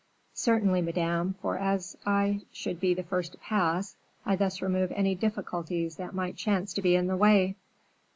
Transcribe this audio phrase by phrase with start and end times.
[0.33, 5.13] "Certainly, Madame; for as I should be the first to pass, I thus remove any
[5.13, 7.55] difficulties that might chance to be in the way."